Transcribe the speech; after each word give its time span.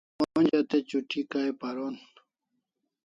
Onja 0.37 0.59
te 0.69 0.77
chuti 0.89 1.19
kai 1.31 1.51
paron 1.61 1.95